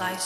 [0.00, 0.16] My